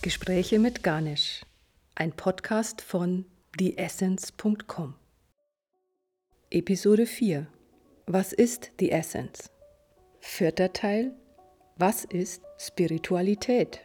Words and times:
Gespräche 0.00 0.60
mit 0.60 0.84
Garnisch, 0.84 1.42
ein 1.96 2.12
Podcast 2.12 2.82
von 2.82 3.24
theessence.com. 3.58 4.94
Episode 6.52 7.04
4 7.04 7.48
Was 8.06 8.32
ist 8.32 8.70
die 8.78 8.92
Essence? 8.92 9.50
Vierter 10.20 10.72
Teil 10.72 11.16
Was 11.78 12.04
ist 12.04 12.42
Spiritualität? 12.58 13.80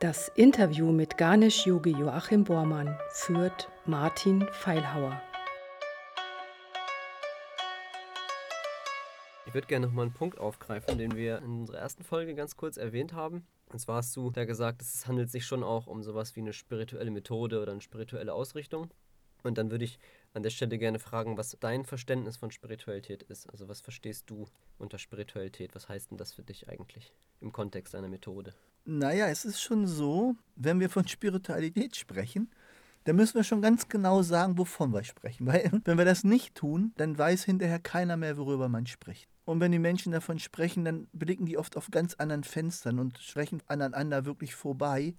Das 0.00 0.30
Interview 0.36 0.92
mit 0.92 1.16
Ganesh-Yogi 1.16 1.92
Joachim 1.92 2.44
Bormann 2.44 2.98
führt 3.12 3.70
Martin 3.86 4.46
Feilhauer. 4.52 5.22
Ich 9.48 9.54
würde 9.54 9.66
gerne 9.66 9.86
nochmal 9.86 10.04
einen 10.04 10.12
Punkt 10.12 10.36
aufgreifen, 10.38 10.98
den 10.98 11.16
wir 11.16 11.38
in 11.38 11.60
unserer 11.60 11.78
ersten 11.78 12.04
Folge 12.04 12.34
ganz 12.34 12.58
kurz 12.58 12.76
erwähnt 12.76 13.14
haben. 13.14 13.46
Und 13.72 13.78
zwar 13.78 13.96
hast 13.96 14.14
du 14.14 14.30
da 14.30 14.44
gesagt, 14.44 14.82
es 14.82 15.06
handelt 15.06 15.30
sich 15.30 15.46
schon 15.46 15.62
auch 15.62 15.86
um 15.86 16.02
sowas 16.02 16.36
wie 16.36 16.40
eine 16.40 16.52
spirituelle 16.52 17.10
Methode 17.10 17.62
oder 17.62 17.72
eine 17.72 17.80
spirituelle 17.80 18.34
Ausrichtung. 18.34 18.90
Und 19.42 19.56
dann 19.56 19.70
würde 19.70 19.86
ich 19.86 19.98
an 20.34 20.42
der 20.42 20.50
Stelle 20.50 20.76
gerne 20.76 20.98
fragen, 20.98 21.38
was 21.38 21.56
dein 21.60 21.86
Verständnis 21.86 22.36
von 22.36 22.50
Spiritualität 22.50 23.22
ist. 23.22 23.48
Also 23.48 23.68
was 23.68 23.80
verstehst 23.80 24.28
du 24.28 24.44
unter 24.76 24.98
Spiritualität? 24.98 25.74
Was 25.74 25.88
heißt 25.88 26.10
denn 26.10 26.18
das 26.18 26.34
für 26.34 26.42
dich 26.42 26.68
eigentlich 26.68 27.14
im 27.40 27.50
Kontext 27.50 27.94
einer 27.94 28.08
Methode? 28.08 28.52
Naja, 28.84 29.28
es 29.28 29.46
ist 29.46 29.62
schon 29.62 29.86
so, 29.86 30.36
wenn 30.56 30.78
wir 30.78 30.90
von 30.90 31.08
Spiritualität 31.08 31.96
sprechen, 31.96 32.50
dann 33.04 33.16
müssen 33.16 33.36
wir 33.36 33.44
schon 33.44 33.62
ganz 33.62 33.88
genau 33.88 34.20
sagen, 34.20 34.58
wovon 34.58 34.92
wir 34.92 35.04
sprechen. 35.04 35.46
Weil 35.46 35.70
wenn 35.86 35.96
wir 35.96 36.04
das 36.04 36.22
nicht 36.22 36.54
tun, 36.54 36.92
dann 36.98 37.16
weiß 37.16 37.44
hinterher 37.44 37.78
keiner 37.78 38.18
mehr, 38.18 38.36
worüber 38.36 38.68
man 38.68 38.86
spricht. 38.86 39.30
Und 39.48 39.60
wenn 39.60 39.72
die 39.72 39.78
Menschen 39.78 40.12
davon 40.12 40.38
sprechen, 40.38 40.84
dann 40.84 41.08
blicken 41.14 41.46
die 41.46 41.56
oft 41.56 41.78
auf 41.78 41.90
ganz 41.90 42.12
anderen 42.12 42.44
Fenstern 42.44 42.98
und 42.98 43.16
sprechen 43.16 43.62
aneinander 43.66 44.26
wirklich 44.26 44.54
vorbei, 44.54 45.14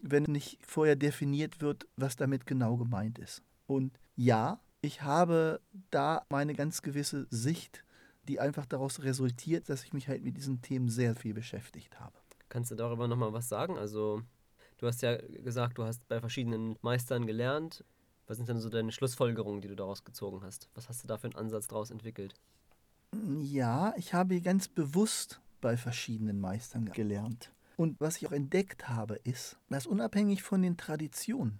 wenn 0.00 0.24
nicht 0.24 0.58
vorher 0.66 0.96
definiert 0.96 1.60
wird, 1.60 1.86
was 1.94 2.16
damit 2.16 2.46
genau 2.46 2.76
gemeint 2.76 3.20
ist. 3.20 3.44
Und 3.68 4.00
ja, 4.16 4.58
ich 4.80 5.02
habe 5.02 5.60
da 5.92 6.26
meine 6.30 6.54
ganz 6.54 6.82
gewisse 6.82 7.28
Sicht, 7.30 7.84
die 8.26 8.40
einfach 8.40 8.66
daraus 8.66 9.04
resultiert, 9.04 9.68
dass 9.68 9.84
ich 9.84 9.92
mich 9.92 10.08
halt 10.08 10.24
mit 10.24 10.36
diesen 10.36 10.62
Themen 10.62 10.88
sehr 10.88 11.14
viel 11.14 11.32
beschäftigt 11.32 12.00
habe. 12.00 12.18
Kannst 12.48 12.72
du 12.72 12.74
darüber 12.74 13.06
nochmal 13.06 13.32
was 13.32 13.48
sagen? 13.48 13.78
Also, 13.78 14.20
du 14.78 14.88
hast 14.88 15.00
ja 15.00 15.16
gesagt, 15.16 15.78
du 15.78 15.84
hast 15.84 16.08
bei 16.08 16.18
verschiedenen 16.18 16.74
Meistern 16.82 17.24
gelernt. 17.24 17.84
Was 18.26 18.36
sind 18.36 18.48
denn 18.48 18.58
so 18.58 18.68
deine 18.68 18.90
Schlussfolgerungen, 18.90 19.60
die 19.60 19.68
du 19.68 19.76
daraus 19.76 20.02
gezogen 20.02 20.42
hast? 20.42 20.68
Was 20.74 20.88
hast 20.88 21.04
du 21.04 21.06
da 21.06 21.18
für 21.18 21.28
einen 21.28 21.36
Ansatz 21.36 21.68
daraus 21.68 21.92
entwickelt? 21.92 22.34
Ja, 23.40 23.94
ich 23.96 24.14
habe 24.14 24.40
ganz 24.40 24.68
bewusst 24.68 25.40
bei 25.60 25.76
verschiedenen 25.76 26.40
Meistern 26.40 26.86
gelernt. 26.92 27.52
Und 27.76 28.00
was 28.00 28.18
ich 28.18 28.26
auch 28.26 28.32
entdeckt 28.32 28.88
habe, 28.88 29.16
ist, 29.24 29.56
dass 29.68 29.86
unabhängig 29.86 30.42
von 30.42 30.62
den 30.62 30.76
Traditionen, 30.76 31.58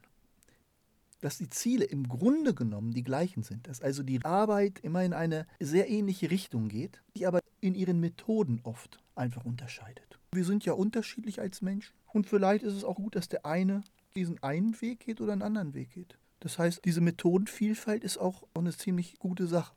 dass 1.21 1.39
die 1.39 1.49
Ziele 1.49 1.85
im 1.85 2.09
Grunde 2.09 2.55
genommen 2.55 2.93
die 2.93 3.03
gleichen 3.03 3.43
sind, 3.43 3.67
dass 3.67 3.81
also 3.81 4.03
die 4.03 4.25
Arbeit 4.25 4.79
immer 4.81 5.03
in 5.03 5.13
eine 5.13 5.47
sehr 5.59 5.89
ähnliche 5.89 6.31
Richtung 6.31 6.69
geht, 6.69 7.03
die 7.17 7.27
aber 7.27 7.41
in 7.61 7.75
ihren 7.75 8.01
Methoden 8.01 8.61
oft 8.63 9.03
einfach 9.15 9.45
unterscheidet. 9.45 10.19
Wir 10.33 10.45
sind 10.45 10.65
ja 10.65 10.75
unterschiedlich 10.75 11.41
als 11.41 11.63
Menschen 11.63 11.95
und 12.13 12.27
vielleicht 12.27 12.63
ist 12.63 12.75
es 12.75 12.85
auch 12.85 12.97
gut, 12.97 13.17
dass 13.17 13.29
der 13.29 13.45
eine 13.45 13.83
diesen 14.15 14.43
einen 14.43 14.81
Weg 14.81 15.01
geht 15.01 15.21
oder 15.21 15.33
einen 15.33 15.43
anderen 15.43 15.75
Weg 15.75 15.91
geht. 15.91 16.17
Das 16.41 16.59
heißt, 16.59 16.85
diese 16.85 17.01
Methodenvielfalt 17.01 18.05
ist 18.05 18.19
auch 18.19 18.45
eine 18.55 18.75
ziemlich 18.75 19.19
gute 19.19 19.47
Sache 19.47 19.75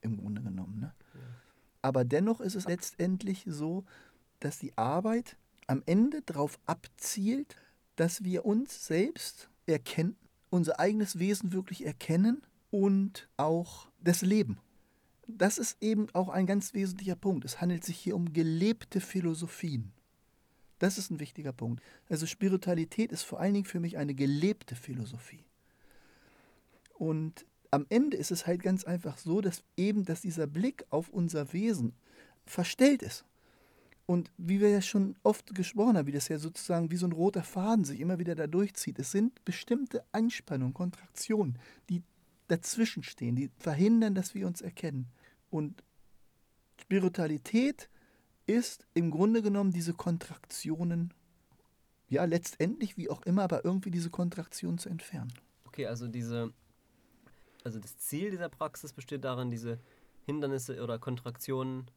im 0.00 0.16
Grunde 0.16 0.42
genommen. 0.42 0.80
Ne? 0.80 0.92
Aber 1.84 2.02
dennoch 2.06 2.40
ist 2.40 2.54
es 2.54 2.64
letztendlich 2.64 3.44
so, 3.46 3.84
dass 4.40 4.58
die 4.58 4.72
Arbeit 4.78 5.36
am 5.66 5.82
Ende 5.84 6.22
darauf 6.22 6.58
abzielt, 6.64 7.56
dass 7.96 8.24
wir 8.24 8.46
uns 8.46 8.86
selbst 8.86 9.50
erkennen, 9.66 10.16
unser 10.48 10.80
eigenes 10.80 11.18
Wesen 11.18 11.52
wirklich 11.52 11.84
erkennen 11.84 12.40
und 12.70 13.28
auch 13.36 13.88
das 14.00 14.22
Leben. 14.22 14.60
Das 15.26 15.58
ist 15.58 15.76
eben 15.82 16.06
auch 16.14 16.30
ein 16.30 16.46
ganz 16.46 16.72
wesentlicher 16.72 17.16
Punkt. 17.16 17.44
Es 17.44 17.60
handelt 17.60 17.84
sich 17.84 17.98
hier 17.98 18.16
um 18.16 18.32
gelebte 18.32 19.02
Philosophien. 19.02 19.92
Das 20.78 20.96
ist 20.96 21.10
ein 21.10 21.20
wichtiger 21.20 21.52
Punkt. 21.52 21.82
Also 22.08 22.24
Spiritualität 22.24 23.12
ist 23.12 23.24
vor 23.24 23.40
allen 23.40 23.52
Dingen 23.52 23.66
für 23.66 23.80
mich 23.80 23.98
eine 23.98 24.14
gelebte 24.14 24.74
Philosophie. 24.74 25.44
Und 26.94 27.44
am 27.74 27.86
Ende 27.88 28.16
ist 28.16 28.30
es 28.30 28.46
halt 28.46 28.62
ganz 28.62 28.84
einfach 28.84 29.18
so, 29.18 29.40
dass 29.40 29.64
eben, 29.76 30.04
dass 30.04 30.20
dieser 30.20 30.46
Blick 30.46 30.86
auf 30.90 31.08
unser 31.08 31.52
Wesen 31.52 31.92
verstellt 32.46 33.02
ist. 33.02 33.24
Und 34.06 34.30
wie 34.36 34.60
wir 34.60 34.68
ja 34.68 34.82
schon 34.82 35.16
oft 35.22 35.54
gesprochen 35.54 35.96
haben, 35.96 36.06
wie 36.06 36.12
das 36.12 36.28
ja 36.28 36.38
sozusagen 36.38 36.90
wie 36.90 36.96
so 36.96 37.06
ein 37.06 37.12
roter 37.12 37.42
Faden 37.42 37.84
sich 37.84 38.00
immer 38.00 38.18
wieder 38.18 38.34
da 38.34 38.46
durchzieht, 38.46 38.98
es 38.98 39.10
sind 39.10 39.44
bestimmte 39.44 40.04
Anspannungen, 40.12 40.74
Kontraktionen, 40.74 41.58
die 41.88 42.02
dazwischen 42.48 43.02
stehen, 43.02 43.34
die 43.34 43.50
verhindern, 43.58 44.14
dass 44.14 44.34
wir 44.34 44.46
uns 44.46 44.60
erkennen. 44.60 45.06
Und 45.50 45.82
Spiritualität 46.80 47.88
ist 48.46 48.86
im 48.92 49.10
Grunde 49.10 49.40
genommen 49.40 49.72
diese 49.72 49.94
Kontraktionen, 49.94 51.14
ja, 52.08 52.24
letztendlich 52.24 52.98
wie 52.98 53.08
auch 53.08 53.22
immer, 53.22 53.42
aber 53.42 53.64
irgendwie 53.64 53.90
diese 53.90 54.10
Kontraktion 54.10 54.76
zu 54.76 54.90
entfernen. 54.90 55.32
Okay, 55.64 55.86
also 55.86 56.06
diese 56.06 56.52
also 57.64 57.80
das 57.80 57.98
Ziel 57.98 58.30
dieser 58.30 58.48
Praxis 58.48 58.92
besteht 58.92 59.24
darin, 59.24 59.50
diese 59.50 59.80
Hindernisse 60.26 60.82
oder 60.82 60.98
Kontraktionen 60.98 61.90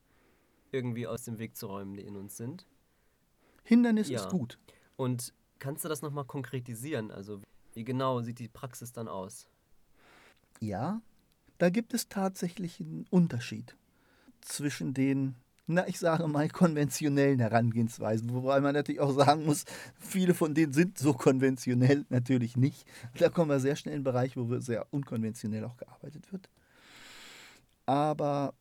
irgendwie 0.72 1.08
aus 1.08 1.24
dem 1.24 1.40
Weg 1.40 1.56
zu 1.56 1.68
räumen, 1.68 1.96
die 1.96 2.04
in 2.04 2.16
uns 2.16 2.38
sind. 2.38 2.66
Hindernis 3.64 4.10
ja. 4.10 4.20
ist 4.20 4.30
gut. 4.30 4.58
Und 4.96 5.34
kannst 5.60 5.86
du 5.86 5.90
das 5.90 6.02
nochmal 6.02 6.26
konkretisieren? 6.26 7.12
Also 7.12 7.42
wie 7.74 7.84
genau 7.84 8.22
sieht 8.22 8.40
die 8.40 8.48
Praxis 8.48 8.92
dann 8.94 9.08
aus? 9.08 9.48
Ja, 10.60 11.02
da 11.58 11.70
gibt 11.70 11.94
es 11.94 12.10
tatsächlich 12.10 12.80
einen 12.80 13.06
Unterschied 13.10 13.76
zwischen 14.42 14.94
den 14.94 15.36
na, 15.68 15.86
ich 15.88 16.00
sage 16.00 16.26
mal, 16.28 16.48
konventionellen 16.48 17.40
Herangehensweisen. 17.40 18.34
Wobei 18.34 18.62
man 18.62 18.74
natürlich 18.74 19.02
auch 19.02 19.12
sagen 19.12 19.46
muss, 19.46 19.66
viele 20.00 20.34
von 20.34 20.54
denen 20.54 20.72
sind 20.72 20.98
so 20.98 21.14
konventionell 21.14 22.06
natürlich 22.10 22.56
nicht. 22.56 22.88
Da 23.18 23.30
kommen 23.30 23.52
wir 23.52 23.60
sehr 23.60 23.76
schnell 23.76 23.94
in 23.94 23.98
einen 23.98 24.04
Bereich, 24.06 24.38
wo 24.38 24.58
sehr 24.60 24.88
unkonventionell 24.92 25.66
auch 25.66 25.76
gearbeitet 25.76 26.32
wird. 26.32 26.50
Aber 27.86 28.54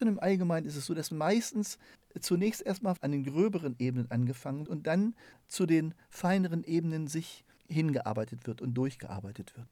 im 0.00 0.18
Allgemeinen 0.18 0.66
ist 0.66 0.76
es 0.76 0.86
so, 0.86 0.94
dass 0.94 1.10
meistens 1.10 1.78
zunächst 2.20 2.62
erstmal 2.62 2.94
an 3.00 3.12
den 3.12 3.24
gröberen 3.24 3.76
Ebenen 3.78 4.10
angefangen 4.10 4.66
und 4.66 4.86
dann 4.86 5.14
zu 5.48 5.66
den 5.66 5.94
feineren 6.08 6.64
Ebenen 6.64 7.08
sich 7.08 7.44
hingearbeitet 7.68 8.46
wird 8.46 8.62
und 8.62 8.74
durchgearbeitet 8.74 9.56
wird. 9.56 9.66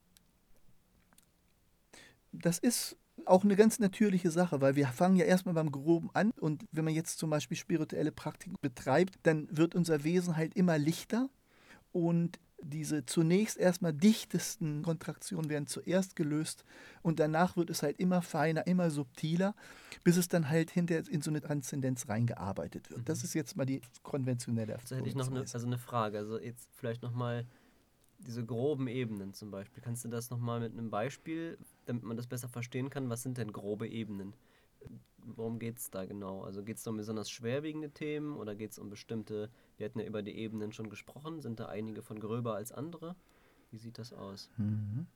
Das 2.33 2.59
ist 2.59 2.97
auch 3.27 3.45
eine 3.45 3.57
ganz 3.57 3.79
natürliche 3.79 4.31
Sache, 4.31 4.61
weil 4.61 4.77
wir 4.77 4.87
fangen 4.89 5.17
ja 5.17 5.25
erstmal 5.25 5.55
beim 5.55 5.71
Groben 5.71 6.11
an 6.15 6.33
und 6.41 6.65
wenn 6.73 6.85
man 6.85 6.95
jetzt 6.95 7.19
zum 7.19 7.31
Beispiel 7.31 7.57
spirituelle 7.57 8.13
Praktiken 8.13 8.57
betreibt, 8.61 9.15
dann 9.23 9.49
wird 9.51 9.75
unser 9.75 10.05
Wesen 10.05 10.37
halt 10.37 10.55
immer 10.55 10.79
lichter 10.79 11.29
und 11.93 12.39
diese 12.65 13.05
zunächst 13.05 13.59
erstmal 13.59 13.93
dichtesten 13.93 14.83
Kontraktionen 14.83 15.51
werden 15.51 15.67
zuerst 15.67 16.17
gelöst 16.17 16.65
und 17.03 17.19
danach 17.19 17.57
wird 17.57 17.71
es 17.71 17.83
halt 17.83 17.99
immer 17.99 18.23
feiner, 18.23 18.67
immer 18.67 18.91
subtiler, 18.91 19.55
bis 20.05 20.17
es 20.17 20.29
dann 20.29 20.49
halt 20.49 20.71
hinterher 20.71 21.05
in 21.09 21.23
so 21.23 21.31
eine 21.31 21.41
Transzendenz 21.41 22.09
reingearbeitet 22.09 22.91
wird. 22.91 23.09
Das 23.09 23.19
mhm. 23.19 23.25
ist 23.25 23.35
jetzt 23.35 23.57
mal 23.57 23.67
die 23.67 23.81
konventionelle 24.03 24.73
Erfahrung. 24.75 24.83
Also 24.83 24.97
hätte 24.97 25.09
ich 25.09 25.15
noch 25.17 25.31
eine, 25.31 25.41
also 25.41 25.67
eine 25.67 25.79
Frage, 25.79 26.19
also 26.19 26.39
jetzt 26.39 26.69
vielleicht 26.75 27.03
nochmal 27.03 27.47
diese 28.27 28.45
groben 28.45 28.89
Ebenen 28.89 29.35
zum 29.35 29.51
Beispiel. 29.51 29.83
Kannst 29.83 30.05
du 30.05 30.09
das 30.09 30.31
nochmal 30.31 30.61
mit 30.61 30.73
einem 30.73 30.91
Beispiel, 30.91 31.59
damit 31.87 32.03
man 32.05 32.17
das 32.17 32.27
besser 32.27 32.49
verstehen 32.49 32.91
kann? 32.91 33.09
Was 33.11 33.23
sind 33.23 33.39
denn 33.39 33.53
grobe 33.53 33.89
Ebenen? 33.89 34.35
Worum 35.19 35.59
geht 35.59 35.79
es 35.79 35.91
da 35.91 36.05
genau? 36.05 36.43
Also 36.43 36.63
geht 36.63 36.79
es 36.79 36.87
um 36.87 36.97
besonders 36.97 37.31
schwerwiegende 37.31 37.91
Themen 37.91 38.37
oder 38.37 38.55
geht 38.55 38.73
es 38.73 38.79
um 38.79 38.91
bestimmte, 38.91 39.51
wir 39.77 39.87
hatten 39.87 40.01
ja 40.01 40.07
über 40.07 40.23
die 40.23 40.37
Ebenen 40.37 40.73
schon 40.73 40.91
gesprochen, 40.91 41.41
sind 41.41 41.61
da 41.61 41.67
einige 41.67 42.03
von 42.03 42.19
gröber 42.19 42.55
als 42.55 42.73
andere? 42.73 43.15
Wie 43.71 43.79
sieht 43.79 43.99
das 43.99 44.13
aus? 44.13 44.51
Mhm. 44.57 45.07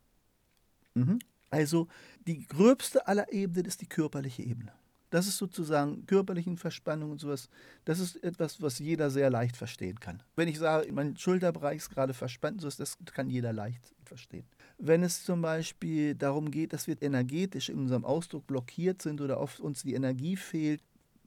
Mhm. 0.95 1.19
Also 1.51 1.89
die 2.27 2.47
gröbste 2.47 3.07
aller 3.07 3.33
Ebenen 3.33 3.67
ist 3.67 3.81
die 3.81 3.89
körperliche 3.89 4.43
Ebene. 4.43 4.73
Das 5.17 5.27
ist 5.27 5.39
sozusagen 5.39 6.05
körperlichen 6.05 6.59
Verspannung 6.59 7.11
und 7.13 7.21
sowas. 7.23 7.49
Das 7.87 8.01
ist 8.01 8.23
etwas, 8.23 8.61
was 8.61 8.79
jeder 8.79 9.09
sehr 9.09 9.31
leicht 9.31 9.57
verstehen 9.57 9.99
kann. 9.99 10.23
Wenn 10.35 10.47
ich 10.47 10.59
sage, 10.59 10.93
mein 10.93 11.17
Schulterbereich 11.17 11.79
ist 11.79 11.89
gerade 11.89 12.13
verspannt, 12.13 12.61
so 12.61 12.69
das 12.69 12.99
kann 13.15 13.31
jeder 13.31 13.55
leicht 13.55 13.95
verstehen. 14.05 14.45
Wenn 14.77 15.03
es 15.03 15.25
zum 15.25 15.41
Beispiel 15.41 16.15
darum 16.15 16.51
geht, 16.51 16.75
dass 16.75 16.87
wir 16.87 17.01
energetisch 17.01 17.71
in 17.71 17.79
unserem 17.79 18.05
Ausdruck 18.05 18.47
blockiert 18.47 19.01
sind 19.01 19.23
oder 19.23 19.41
auf 19.41 19.59
uns 19.59 19.83
die 19.83 19.95
Energie 19.95 20.37
fehlt, 20.37 20.83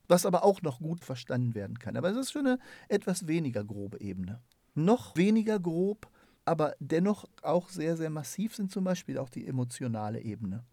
was 0.07 0.27
aber 0.27 0.43
auch 0.43 0.61
noch 0.61 0.77
gut 0.77 1.03
verstanden 1.03 1.55
werden 1.55 1.79
kann. 1.79 1.97
Aber 1.97 2.11
es 2.11 2.17
ist 2.17 2.31
schon 2.31 2.45
eine 2.45 2.59
etwas 2.89 3.25
weniger 3.25 3.63
grobe 3.63 3.99
Ebene. 4.01 4.39
Noch 4.75 5.15
weniger 5.15 5.59
grob, 5.59 6.11
aber 6.45 6.75
dennoch 6.79 7.25
auch 7.41 7.69
sehr, 7.69 7.97
sehr 7.97 8.11
massiv 8.11 8.55
sind 8.55 8.71
zum 8.71 8.83
Beispiel 8.83 9.17
auch 9.17 9.31
die 9.31 9.47
emotionale 9.47 10.21
Ebene. 10.21 10.63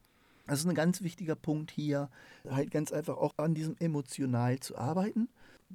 Das 0.47 0.61
ist 0.61 0.67
ein 0.67 0.75
ganz 0.75 1.03
wichtiger 1.03 1.35
Punkt 1.37 1.71
hier, 1.71 2.09
halt 2.49 2.71
ganz 2.71 2.93
einfach 2.93 3.17
auch 3.17 3.33
an 3.37 3.55
diesem 3.55 3.77
emotional 3.79 4.61
zu 4.61 4.77
arbeiten. 4.79 5.29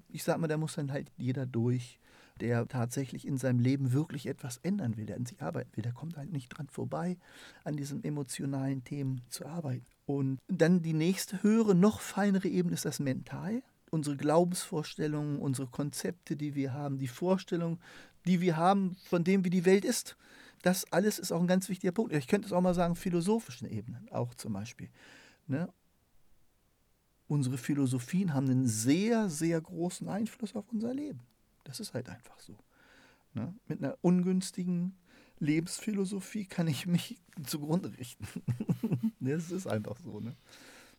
Ich 0.09 0.23
sag 0.23 0.37
mal, 0.39 0.47
da 0.47 0.57
muss 0.57 0.75
dann 0.75 0.91
halt 0.91 1.11
jeder 1.17 1.45
durch. 1.45 1.99
der 2.41 2.67
tatsächlich 2.67 3.27
in 3.27 3.37
seinem 3.37 3.59
Leben 3.59 3.93
wirklich 3.93 4.25
etwas 4.25 4.57
ändern 4.57 4.97
will, 4.97 5.05
der 5.05 5.15
an 5.17 5.25
sich 5.25 5.41
arbeiten 5.41 5.69
will, 5.75 5.83
der 5.83 5.93
kommt 5.93 6.17
halt 6.17 6.31
nicht 6.31 6.49
dran 6.49 6.67
vorbei, 6.69 7.17
an 7.63 7.77
diesen 7.77 8.03
emotionalen 8.03 8.83
Themen 8.83 9.21
zu 9.29 9.45
arbeiten. 9.45 9.85
Und 10.05 10.39
dann 10.47 10.81
die 10.81 10.93
nächste 10.93 11.43
höhere, 11.43 11.75
noch 11.75 12.01
feinere 12.01 12.47
Ebene 12.47 12.73
ist 12.73 12.85
das 12.85 12.99
Mental. 12.99 13.61
Unsere 13.91 14.17
Glaubensvorstellungen, 14.17 15.39
unsere 15.39 15.67
Konzepte, 15.67 16.35
die 16.35 16.55
wir 16.55 16.73
haben, 16.73 16.97
die 16.97 17.07
Vorstellung, 17.07 17.79
die 18.25 18.41
wir 18.41 18.57
haben 18.57 18.97
von 19.05 19.23
dem, 19.23 19.45
wie 19.45 19.49
die 19.49 19.65
Welt 19.65 19.85
ist. 19.85 20.17
Das 20.61 20.91
alles 20.91 21.19
ist 21.19 21.31
auch 21.31 21.41
ein 21.41 21.47
ganz 21.47 21.69
wichtiger 21.69 21.91
Punkt. 21.91 22.13
Ich 22.13 22.27
könnte 22.27 22.47
es 22.47 22.53
auch 22.53 22.61
mal 22.61 22.73
sagen, 22.73 22.95
philosophischen 22.95 23.69
Ebenen 23.69 24.09
auch 24.11 24.33
zum 24.35 24.53
Beispiel. 24.53 24.89
Ne? 25.47 25.71
Unsere 27.27 27.57
Philosophien 27.57 28.33
haben 28.33 28.49
einen 28.49 28.67
sehr, 28.67 29.29
sehr 29.29 29.59
großen 29.59 30.07
Einfluss 30.07 30.55
auf 30.55 30.65
unser 30.71 30.93
Leben. 30.93 31.21
Das 31.63 31.79
ist 31.79 31.93
halt 31.93 32.09
einfach 32.09 32.39
so. 32.39 32.55
Ne? 33.33 33.53
Mit 33.67 33.83
einer 33.83 33.97
ungünstigen 34.01 34.95
Lebensphilosophie 35.39 36.45
kann 36.45 36.67
ich 36.67 36.85
mich 36.85 37.17
zugrunde 37.45 37.97
richten. 37.97 38.27
das 39.19 39.51
ist 39.51 39.67
einfach 39.67 39.97
so. 39.97 40.19
Ne? 40.19 40.35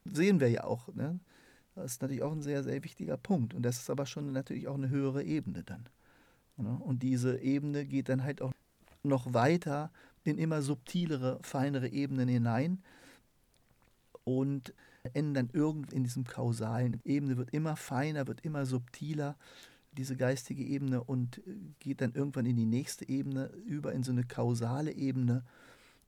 Sehen 0.04 0.40
wir 0.40 0.50
ja 0.50 0.64
auch. 0.64 0.88
Ne? 0.94 1.20
Das 1.74 1.92
ist 1.92 2.02
natürlich 2.02 2.22
auch 2.22 2.32
ein 2.32 2.42
sehr, 2.42 2.64
sehr 2.64 2.82
wichtiger 2.82 3.16
Punkt. 3.16 3.54
Und 3.54 3.62
das 3.62 3.78
ist 3.78 3.90
aber 3.90 4.06
schon 4.06 4.32
natürlich 4.32 4.66
auch 4.66 4.74
eine 4.74 4.88
höhere 4.88 5.22
Ebene 5.22 5.62
dann. 5.62 5.88
Ne? 6.56 6.76
Und 6.80 7.02
diese 7.02 7.38
Ebene 7.38 7.86
geht 7.86 8.08
dann 8.08 8.24
halt 8.24 8.42
auch 8.42 8.52
noch 9.02 9.34
weiter 9.34 9.90
in 10.24 10.38
immer 10.38 10.62
subtilere, 10.62 11.38
feinere 11.42 11.88
Ebenen 11.88 12.28
hinein 12.28 12.82
und 14.24 14.72
enden 15.14 15.34
dann 15.34 15.86
in 15.90 16.04
diesem 16.04 16.24
kausalen 16.24 17.00
Ebene, 17.04 17.36
wird 17.36 17.50
immer 17.50 17.76
feiner, 17.76 18.26
wird 18.26 18.42
immer 18.44 18.66
subtiler 18.66 19.36
diese 19.92 20.16
geistige 20.16 20.64
Ebene 20.64 21.02
und 21.02 21.42
geht 21.80 22.00
dann 22.00 22.14
irgendwann 22.14 22.46
in 22.46 22.56
die 22.56 22.66
nächste 22.66 23.08
Ebene 23.08 23.46
über 23.66 23.92
in 23.92 24.02
so 24.02 24.12
eine 24.12 24.24
kausale 24.24 24.92
Ebene, 24.92 25.44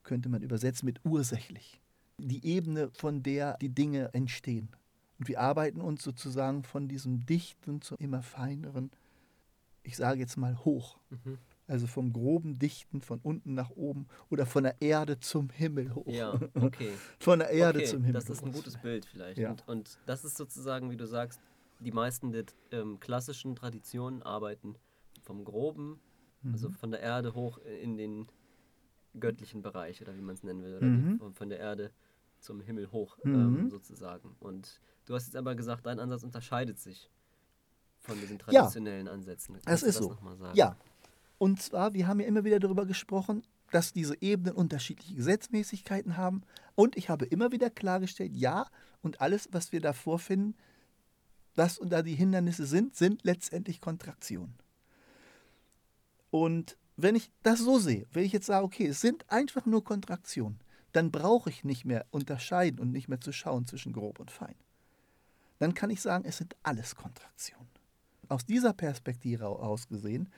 könnte 0.05 0.29
man 0.29 0.43
übersetzen 0.43 0.87
mit 0.87 1.00
ursächlich. 1.05 1.81
Die 2.19 2.44
Ebene, 2.46 2.91
von 2.91 3.23
der 3.23 3.58
die 3.58 3.69
Dinge 3.69 4.14
entstehen. 4.14 4.69
Und 5.19 5.29
wir 5.29 5.41
arbeiten 5.41 5.81
uns 5.81 6.02
sozusagen 6.02 6.62
von 6.62 6.88
diesem 6.88 7.26
Dichten 7.26 7.82
zu 7.82 7.96
immer 7.96 8.23
feineren, 8.23 8.91
ich 9.82 9.96
sage 9.96 10.20
jetzt 10.20 10.37
mal 10.37 10.64
hoch. 10.64 10.99
Mhm. 11.11 11.38
Also 11.66 11.87
vom 11.87 12.12
groben 12.12 12.58
Dichten 12.58 13.00
von 13.00 13.20
unten 13.22 13.55
nach 13.55 13.70
oben 13.70 14.06
oder 14.28 14.44
von 14.44 14.64
der 14.64 14.82
Erde 14.82 15.19
zum 15.20 15.49
Himmel 15.49 15.94
hoch. 15.94 16.06
Ja, 16.06 16.38
okay. 16.55 16.90
von 17.19 17.38
der 17.38 17.50
Erde 17.50 17.78
okay, 17.78 17.88
zum 17.88 18.05
Himmel. 18.05 18.20
Das 18.20 18.28
ist 18.28 18.44
ein 18.44 18.52
gutes 18.52 18.76
Bild 18.76 19.06
vielleicht. 19.06 19.38
Ja. 19.38 19.50
Und, 19.50 19.66
und 19.66 19.99
das 20.05 20.25
ist 20.25 20.37
sozusagen, 20.37 20.90
wie 20.90 20.99
du 20.99 21.06
sagst, 21.06 21.40
die 21.81 21.93
meisten 21.93 22.32
der 22.32 22.44
ähm, 22.70 23.00
klassischen 23.00 23.56
Traditionen 23.56 24.22
arbeiten 24.22 24.76
vom 25.22 25.44
Groben, 25.44 26.00
also 26.44 26.49
mhm. 26.49 26.52
also 26.52 26.70
von 26.70 26.90
der 26.90 27.00
Erde 27.00 27.34
hoch 27.34 27.58
in 27.58 27.96
den 27.96 28.28
göttlichen 29.19 29.62
Bereich 29.62 30.02
oder 30.02 30.14
wie 30.17 30.20
man 30.20 30.34
es 30.34 30.43
nennen 30.43 30.62
will, 30.62 30.76
oder 30.76 30.87
mhm. 30.87 31.19
von, 31.19 31.34
von, 31.34 31.49
der 31.49 31.60
Erde 31.60 31.93
zum 32.40 32.60
Himmel 32.60 32.90
hoch 32.93 33.19
ähm, 33.25 33.64
mhm. 33.64 33.70
sozusagen. 33.70 34.37
Und 34.40 34.81
du 35.06 35.14
hast 35.14 35.26
jetzt 35.26 35.37
aber 35.37 35.55
gesagt, 35.55 35.87
dein 35.87 35.99
Ansatz 35.99 36.25
unterscheidet 36.25 36.78
sich 36.78 37.10
von 38.00 38.20
diesen 38.20 38.38
traditionellen 38.38 39.06
ja, 39.06 39.12
Ansätzen. 39.12 39.55
Kannst 39.55 39.69
das 39.69 39.82
ist 39.82 40.00
das 40.00 40.06
so. 40.06 40.19
Ja. 40.52 40.76
Und 41.38 41.60
zwar, 41.60 41.94
wir 41.94 42.06
haben 42.06 42.20
ja 42.20 42.26
immer 42.26 42.44
wieder 42.44 42.60
darüber 42.60 42.86
gesprochen, 42.86 43.42
dass 43.70 43.92
diese 43.92 44.20
Ebenen 44.20 44.54
unterschiedliche 44.54 45.14
Gesetzmäßigkeiten 45.14 46.16
haben. 46.16 46.42
Und 46.75 46.96
ich 46.96 47.08
habe 47.08 47.25
immer 47.25 47.50
wieder 47.52 47.70
klargestellt, 47.70 48.32
ja, 48.34 48.66
und 49.02 49.20
alles, 49.20 49.48
was 49.52 49.72
wir 49.72 49.81
da 49.81 49.92
vorfinden, 49.92 50.54
was 51.56 51.78
und 51.78 51.90
da 51.90 52.02
die 52.02 52.14
Hindernisse 52.14 52.66
sind, 52.66 52.96
sind 52.96 53.25
letztendlich 53.25 53.81
Kontraktionen. 53.81 54.54
Und 56.31 56.76
wenn 56.96 57.14
ich 57.14 57.31
das 57.42 57.60
so 57.60 57.78
sehe, 57.78 58.06
wenn 58.12 58.25
ich 58.25 58.32
jetzt 58.32 58.46
sage, 58.46 58.64
okay, 58.64 58.86
es 58.86 59.00
sind 59.00 59.31
einfach 59.31 59.66
nur 59.66 59.84
Kontraktionen, 59.84 60.60
dann 60.92 61.10
brauche 61.10 61.50
ich 61.50 61.64
nicht 61.64 61.84
mehr 61.84 62.06
unterscheiden 62.10 62.78
und 62.78 62.92
nicht 62.92 63.08
mehr 63.08 63.20
zu 63.20 63.32
schauen 63.32 63.66
zwischen 63.66 63.92
grob 63.92 64.20
und 64.20 64.31
fein. 64.31 64.54
Dann 65.58 65.75
kann 65.75 65.90
ich 65.90 66.00
sagen, 66.00 66.25
es 66.25 66.38
sind 66.38 66.56
alles 66.62 66.94
Kontraktionen. 66.94 67.69
Aus 68.28 68.46
dieser 68.46 68.72
Perspektive 68.72 69.46
aus 69.46 69.88
gesehen, 69.88 70.28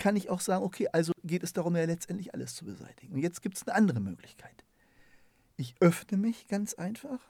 kann 0.00 0.16
ich 0.16 0.30
auch 0.30 0.40
sagen, 0.40 0.64
okay, 0.64 0.88
also 0.92 1.12
geht 1.22 1.44
es 1.44 1.52
darum, 1.52 1.76
ja 1.76 1.84
letztendlich 1.84 2.34
alles 2.34 2.56
zu 2.56 2.64
beseitigen. 2.64 3.14
Und 3.14 3.20
jetzt 3.20 3.42
gibt 3.42 3.56
es 3.56 3.68
eine 3.68 3.76
andere 3.76 4.00
Möglichkeit. 4.00 4.64
Ich 5.56 5.76
öffne 5.80 6.18
mich 6.18 6.48
ganz 6.48 6.74
einfach 6.74 7.20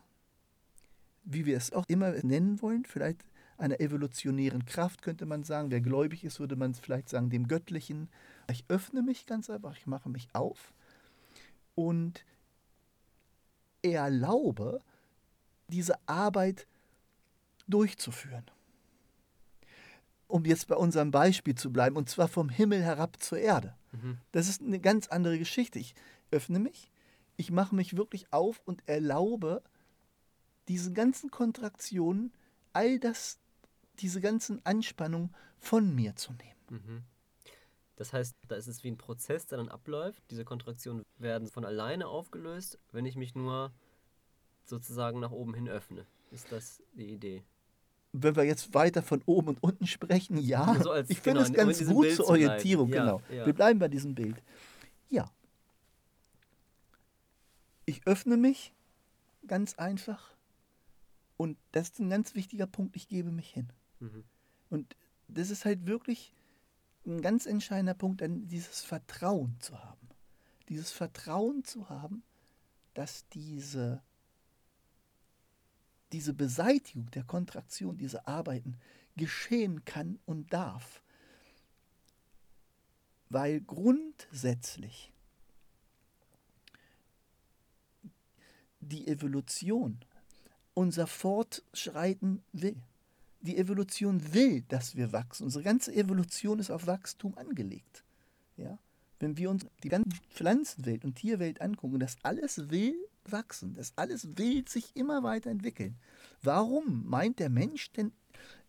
wie 1.25 1.47
wir 1.47 1.57
es 1.57 1.73
auch 1.73 1.85
immer 1.89 2.13
nennen 2.23 2.61
wollen, 2.63 2.85
vielleicht 2.85 3.25
einer 3.59 3.81
evolutionären 3.81 4.65
Kraft 4.65 5.03
könnte 5.03 5.27
man 5.27 5.45
sagen. 5.45 5.71
Wer 5.71 5.81
gläubig 5.81 6.25
ist, 6.25 6.41
würde 6.41 6.57
man 6.57 6.75
vielleicht 6.75 7.09
sagen, 7.09 7.29
dem 7.29 7.47
Göttlichen. 7.47 8.09
Ich 8.51 8.65
öffne 8.69 9.03
mich 9.03 9.27
ganz 9.27 9.51
einfach, 9.51 9.77
ich 9.77 9.87
mache 9.87 10.09
mich 10.09 10.29
auf 10.33 10.73
und 11.75 12.25
erlaube, 13.83 14.81
diese 15.69 15.95
Arbeit 16.07 16.67
durchzuführen. 17.69 18.45
Um 20.31 20.45
jetzt 20.45 20.69
bei 20.69 20.77
unserem 20.77 21.11
Beispiel 21.11 21.55
zu 21.55 21.73
bleiben, 21.73 21.97
und 21.97 22.09
zwar 22.09 22.29
vom 22.29 22.49
Himmel 22.49 22.83
herab 22.83 23.21
zur 23.21 23.39
Erde. 23.39 23.75
Mhm. 23.93 24.19
Das 24.33 24.49
ist 24.49 24.63
eine 24.63 24.79
ganz 24.79 25.09
andere 25.09 25.39
Geschichte. 25.39 25.79
Ich 25.79 25.95
öffne 26.31 26.59
mich, 26.59 26.91
ich 27.37 27.51
mache 27.51 27.75
mich 27.75 27.97
wirklich 27.97 28.33
auf 28.33 28.61
und 28.65 28.83
erlaube, 28.87 29.63
diese 30.69 30.93
ganzen 30.93 31.31
Kontraktionen, 31.31 32.33
all 32.73 33.01
das, 33.01 33.41
diese 33.99 34.21
ganzen 34.21 34.65
Anspannungen 34.65 35.35
von 35.59 35.95
mir 35.95 36.15
zu 36.15 36.33
nehmen. 36.33 36.61
Mhm. 36.69 37.03
Das 37.97 38.13
heißt, 38.13 38.35
da 38.49 38.55
ist 38.55 38.69
es 38.69 38.85
wie 38.85 38.91
ein 38.91 38.97
Prozess, 38.97 39.47
der 39.47 39.59
dann 39.59 39.69
abläuft. 39.69 40.23
Diese 40.31 40.45
Kontraktionen 40.45 41.05
werden 41.19 41.49
von 41.49 41.65
alleine 41.65 42.07
aufgelöst, 42.07 42.79
wenn 42.93 43.05
ich 43.05 43.17
mich 43.17 43.35
nur 43.35 43.73
sozusagen 44.65 45.21
nach 45.21 45.33
oben 45.33 45.55
hin 45.55 45.69
öffne. 45.69 46.07
Ist 46.31 46.51
das 46.53 46.83
die 46.95 47.13
Idee? 47.13 47.43
Wenn 48.13 48.35
wir 48.35 48.45
jetzt 48.45 48.75
weiter 48.75 49.03
von 49.03 49.23
oben 49.27 49.49
und 49.49 49.63
unten 49.63 49.87
sprechen, 49.87 50.37
ja. 50.39 50.65
Also 50.79 50.91
als, 50.91 51.11
ich 51.11 51.21
finde 51.21 51.45
genau, 51.45 51.51
es 51.51 51.57
ganz 51.57 51.87
gut 51.87 52.03
Bild 52.03 52.17
zur 52.17 52.29
Orientierung, 52.29 52.89
ja, 52.89 53.03
genau. 53.03 53.23
Ja. 53.31 53.47
Wir 53.47 53.53
bleiben 53.53 53.79
bei 53.79 53.89
diesem 53.89 54.15
Bild. 54.15 54.43
Ja. 55.09 55.31
Ich 57.87 58.07
öffne 58.07 58.37
mich 58.37 58.73
ganz 59.47 59.75
einfach 59.75 60.35
und 61.37 61.57
das 61.73 61.89
ist 61.89 62.01
ein 62.01 62.11
ganz 62.11 62.35
wichtiger 62.35 62.67
Punkt, 62.67 62.95
ich 62.97 63.09
gebe 63.09 63.31
mich 63.31 63.49
hin. 63.49 63.73
Mhm. 64.01 64.25
Und 64.69 64.97
das 65.27 65.51
ist 65.51 65.65
halt 65.65 65.87
wirklich 65.87 66.35
ein 67.07 67.23
ganz 67.23 67.47
entscheidender 67.47 67.95
Punkt, 67.95 68.23
dieses 68.23 68.83
Vertrauen 68.83 69.57
zu 69.61 69.83
haben. 69.83 70.09
Dieses 70.69 70.93
Vertrauen 70.93 71.65
zu 71.65 71.89
haben, 71.89 72.23
dass 72.95 73.27
diese, 73.29 74.03
diese 76.13 76.35
Beseitigung 76.35 77.11
der 77.13 77.25
Kontraktion, 77.25 77.97
diese 77.97 78.27
Arbeiten 78.27 78.77
geschehen 79.17 79.85
kann 79.85 80.19
und 80.27 80.53
darf. 80.53 81.03
Weil 83.29 83.61
grundsätzlich 83.61 85.13
die 88.81 89.07
Evolution 89.07 89.99
unser 90.75 91.07
Fortschreiten 91.07 92.43
will. 92.53 92.77
Die 93.43 93.57
Evolution 93.57 94.33
will, 94.35 94.63
dass 94.63 94.97
wir 94.97 95.13
wachsen. 95.13 95.45
Unsere 95.45 95.65
ganze 95.65 95.95
Evolution 95.95 96.59
ist 96.59 96.71
auf 96.71 96.87
Wachstum 96.87 97.37
angelegt. 97.39 98.05
Ja? 98.57 98.79
Wenn 99.19 99.37
wir 99.37 99.51
uns 99.51 99.67
die 99.83 99.89
ganze 99.89 100.11
Pflanzenwelt 100.31 101.05
und 101.05 101.15
Tierwelt 101.15 101.61
angucken, 101.61 102.01
das 102.01 102.17
alles 102.23 102.71
will 102.71 102.97
wachsen, 103.25 103.75
das 103.75 103.93
alles 103.97 104.37
will 104.37 104.67
sich 104.69 104.97
immer 104.97 105.23
weiterentwickeln. 105.23 105.97
Warum 106.43 107.07
meint 107.09 107.39
der 107.39 107.51
Mensch 107.51 107.93
denn, 107.93 108.13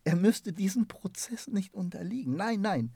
er 0.03 0.15
müsste 0.15 0.53
diesen 0.53 0.87
Prozess 0.87 1.47
nicht 1.47 1.73
unterliegen? 1.73 2.35
Nein, 2.35 2.61
nein. 2.61 2.91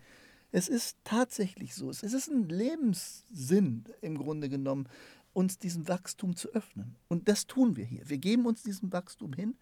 Es 0.51 0.67
ist 0.67 0.97
tatsächlich 1.03 1.75
so. 1.75 1.89
Es 1.89 2.01
ist 2.01 2.29
ein 2.29 2.47
Lebenssinn 2.49 3.85
im 4.01 4.17
Grunde 4.17 4.49
genommen, 4.49 4.87
uns 5.33 5.59
diesem 5.59 5.87
Wachstum 5.87 6.35
zu 6.35 6.49
öffnen. 6.53 6.95
Und 7.09 7.27
das 7.27 7.45
tun 7.45 7.75
wir 7.75 7.83
hier. 7.83 8.09
Wir 8.09 8.17
geben 8.17 8.45
uns 8.45 8.63
diesem 8.63 8.93
Wachstum 8.93 9.33
hin 9.33 9.55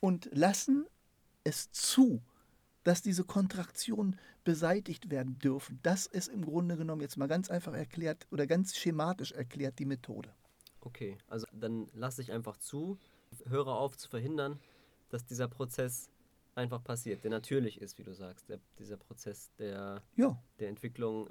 und 0.00 0.28
lassen 0.32 0.84
es 1.44 1.70
zu, 1.70 2.20
dass 2.82 3.00
diese 3.00 3.24
Kontraktionen 3.24 4.18
beseitigt 4.42 5.10
werden 5.10 5.38
dürfen. 5.38 5.78
Das 5.82 6.06
ist 6.06 6.28
im 6.28 6.44
Grunde 6.44 6.76
genommen 6.76 7.00
jetzt 7.00 7.16
mal 7.16 7.28
ganz 7.28 7.50
einfach 7.50 7.72
erklärt 7.72 8.26
oder 8.30 8.46
ganz 8.46 8.76
schematisch 8.76 9.32
erklärt 9.32 9.78
die 9.78 9.86
Methode. 9.86 10.34
Okay, 10.84 11.16
also 11.28 11.46
dann 11.52 11.88
lasse 11.94 12.22
ich 12.22 12.32
einfach 12.32 12.56
zu, 12.58 12.98
höre 13.46 13.68
auf 13.68 13.96
zu 13.96 14.08
verhindern, 14.08 14.60
dass 15.08 15.24
dieser 15.24 15.48
Prozess 15.48 16.10
einfach 16.54 16.82
passiert, 16.82 17.24
der 17.24 17.30
natürlich 17.30 17.80
ist, 17.80 17.98
wie 17.98 18.04
du 18.04 18.14
sagst, 18.14 18.48
der, 18.48 18.60
dieser 18.78 18.96
Prozess 18.96 19.50
der, 19.58 20.02
ja. 20.16 20.40
der 20.60 20.68
Entwicklung 20.68 21.28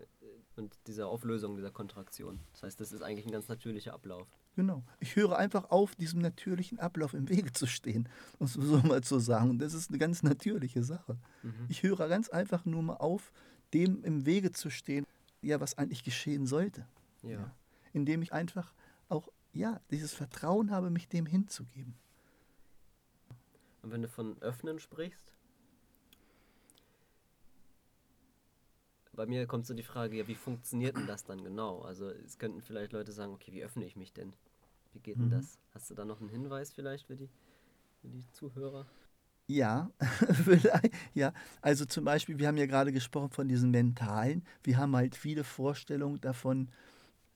und 0.56 0.78
dieser 0.88 1.08
Auflösung 1.08 1.56
dieser 1.56 1.72
Kontraktion. 1.72 2.40
Das 2.52 2.64
heißt, 2.64 2.80
das 2.80 2.92
ist 2.92 3.02
eigentlich 3.02 3.26
ein 3.26 3.32
ganz 3.32 3.48
natürlicher 3.48 3.94
Ablauf. 3.94 4.28
Genau. 4.56 4.84
Ich 5.00 5.16
höre 5.16 5.38
einfach 5.38 5.72
auf, 5.72 5.96
diesem 5.96 6.22
natürlichen 6.22 6.80
Ablauf 6.80 7.14
im 7.14 7.30
Wege 7.30 7.52
zu 7.52 7.66
stehen, 7.66 8.08
um 8.40 8.46
es 8.46 8.54
so 8.54 8.78
mal 8.80 9.02
zu 9.02 9.20
sagen. 9.20 9.50
Und 9.50 9.60
das 9.60 9.74
ist 9.74 9.90
eine 9.90 9.98
ganz 9.98 10.24
natürliche 10.24 10.84
Sache. 10.84 11.18
Mhm. 11.42 11.66
Ich 11.70 11.84
höre 11.84 12.08
ganz 12.08 12.30
einfach 12.30 12.66
nur 12.66 12.84
mal 12.84 12.98
auf, 12.98 13.32
dem 13.74 14.04
im 14.04 14.26
Wege 14.26 14.52
zu 14.52 14.70
stehen, 14.70 15.06
ja, 15.42 15.60
was 15.60 15.78
eigentlich 15.78 16.04
geschehen 16.04 16.46
sollte. 16.46 16.86
Ja. 17.24 17.52
Indem 17.94 18.22
ich 18.22 18.34
einfach 18.34 18.74
ja, 19.54 19.80
dieses 19.92 20.14
Vertrauen 20.14 20.72
habe, 20.72 20.90
mich 20.90 21.08
dem 21.08 21.26
hinzugeben. 21.26 21.96
Und 23.84 23.92
wenn 23.92 24.02
du 24.02 24.08
von 24.08 24.42
öffnen 24.42 24.80
sprichst, 24.80 25.34
bei 29.14 29.26
mir 29.28 29.46
kommt 29.46 29.66
so 29.68 29.74
die 29.74 29.84
Frage, 29.84 30.18
ja, 30.18 30.28
wie 30.28 30.36
funktioniert 30.36 30.96
denn 30.96 31.06
das 31.08 31.24
dann 31.24 31.44
genau? 31.44 31.82
Also 31.82 32.10
es 32.10 32.40
könnten 32.40 32.62
vielleicht 32.62 32.94
Leute 32.94 33.12
sagen, 33.12 33.34
okay, 33.34 33.52
wie 33.54 33.64
öffne 33.64 33.86
ich 33.86 33.96
mich 33.96 34.14
denn? 34.14 34.34
Wie 34.94 35.00
geht 35.00 35.20
denn 35.20 35.30
Mhm. 35.30 35.32
das? 35.32 35.60
Hast 35.74 35.90
du 35.90 35.96
da 35.96 36.06
noch 36.06 36.20
einen 36.20 36.30
Hinweis 36.30 36.72
vielleicht 36.74 37.06
für 37.08 37.16
die, 37.16 37.30
für 38.02 38.08
die 38.10 38.30
Zuhörer? 38.32 38.88
Ja, 39.48 39.92
vielleicht, 40.46 40.94
ja. 41.14 41.34
Also 41.62 41.86
zum 41.86 42.06
Beispiel, 42.06 42.40
wir 42.40 42.48
haben 42.48 42.58
ja 42.58 42.66
gerade 42.66 42.92
gesprochen 42.92 43.30
von 43.30 43.48
diesen 43.48 43.72
mentalen. 43.72 44.44
Wir 44.64 44.78
haben 44.78 44.96
halt 44.96 45.16
viele 45.16 45.44
Vorstellungen 45.44 46.22
davon, 46.22 46.70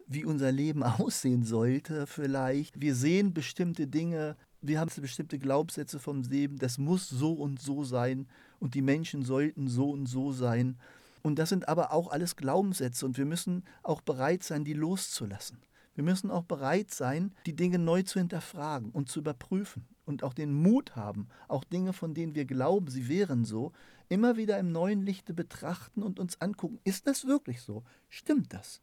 wie 0.08 0.26
unser 0.26 0.52
Leben 0.52 0.84
aussehen 0.84 1.44
sollte 1.44 2.08
vielleicht. 2.08 2.82
Wir 2.82 2.96
sehen 2.96 3.34
bestimmte 3.34 3.88
Dinge, 3.88 4.36
wir 4.62 4.80
haben 4.80 4.90
bestimmte 5.02 5.38
Glaubenssätze 5.38 6.00
vom 6.00 6.24
Leben, 6.24 6.58
das 6.58 6.78
muss 6.78 7.08
so 7.08 7.34
und 7.34 7.62
so 7.62 7.84
sein 7.84 8.28
und 8.60 8.74
die 8.74 8.82
Menschen 8.82 9.24
sollten 9.24 9.68
so 9.68 9.92
und 9.92 10.08
so 10.08 10.32
sein. 10.32 10.78
Und 11.22 11.40
das 11.40 11.50
sind 11.50 11.68
aber 11.68 11.92
auch 11.92 12.12
alles 12.12 12.36
Glaubenssätze 12.36 13.06
und 13.06 13.18
wir 13.18 13.26
müssen 13.26 13.64
auch 13.84 14.02
bereit 14.02 14.44
sein, 14.44 14.64
die 14.64 14.74
loszulassen. 14.74 15.60
Wir 15.96 16.04
müssen 16.04 16.30
auch 16.30 16.44
bereit 16.44 16.92
sein, 16.92 17.34
die 17.46 17.56
Dinge 17.56 17.80
neu 17.80 18.04
zu 18.04 18.20
hinterfragen 18.20 18.92
und 18.92 19.10
zu 19.10 19.20
überprüfen 19.20 19.88
und 20.06 20.24
auch 20.24 20.34
den 20.34 20.54
Mut 20.54 20.96
haben, 20.96 21.28
auch 21.48 21.64
Dinge, 21.64 21.92
von 21.92 22.14
denen 22.14 22.36
wir 22.36 22.46
glauben, 22.46 22.88
sie 22.88 23.08
wären 23.08 23.46
so, 23.46 23.72
immer 24.08 24.38
wieder 24.38 24.60
im 24.60 24.72
neuen 24.72 25.02
Lichte 25.02 25.34
betrachten 25.34 26.04
und 26.04 26.20
uns 26.20 26.40
angucken, 26.40 26.80
ist 26.84 27.08
das 27.08 27.26
wirklich 27.26 27.62
so? 27.62 27.84
Stimmt 28.10 28.54
das? 28.54 28.82